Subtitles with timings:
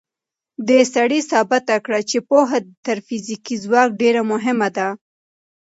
[0.67, 4.87] دې سړي ثابته کړه چې پوهه تر فزیکي ځواک ډېره مهمه ده.